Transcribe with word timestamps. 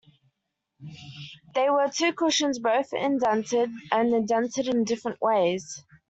They 1.53 1.69
were 1.69 1.87
two 1.93 2.13
cushions, 2.13 2.57
both 2.57 2.91
indented, 2.91 3.69
and 3.91 4.11
indented 4.11 4.67
in 4.67 4.83
different 4.83 5.21
ways. 5.21 5.83